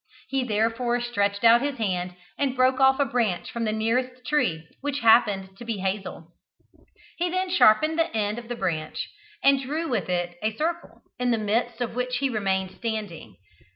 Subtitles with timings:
[0.29, 4.67] He therefore stretched out his hand and broke off a branch from the nearest tree,
[4.81, 6.33] which happened to be hazel.
[7.17, 9.09] He then sharpened the end of the branch,
[9.43, 13.35] and drew with it a circle, in the midst of which he remained standing.